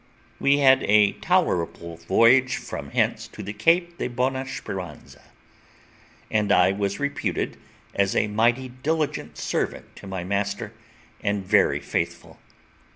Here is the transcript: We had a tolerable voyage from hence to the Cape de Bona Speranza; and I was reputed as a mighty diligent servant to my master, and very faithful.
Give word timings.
We 0.39 0.57
had 0.57 0.81
a 0.87 1.11
tolerable 1.11 1.97
voyage 1.97 2.55
from 2.55 2.89
hence 2.89 3.27
to 3.27 3.43
the 3.43 3.53
Cape 3.53 3.99
de 3.99 4.07
Bona 4.07 4.47
Speranza; 4.47 5.21
and 6.31 6.51
I 6.51 6.71
was 6.71 6.99
reputed 6.99 7.57
as 7.93 8.15
a 8.15 8.25
mighty 8.27 8.67
diligent 8.69 9.37
servant 9.37 9.95
to 9.97 10.07
my 10.07 10.23
master, 10.23 10.73
and 11.21 11.45
very 11.45 11.79
faithful. 11.81 12.39